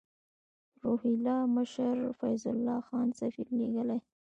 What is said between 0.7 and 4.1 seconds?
روهیله مشر فیض الله خان سفیر لېږلی.